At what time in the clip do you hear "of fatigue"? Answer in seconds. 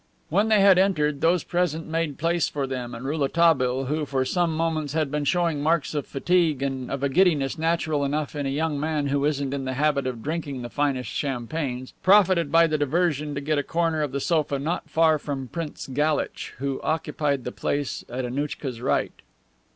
5.93-6.63